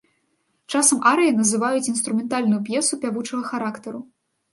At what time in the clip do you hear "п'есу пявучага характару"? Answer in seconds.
2.71-4.01